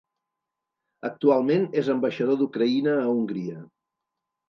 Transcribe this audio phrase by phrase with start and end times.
[1.09, 3.65] Actualment és ambaixador d'Ucraïna a Hongria.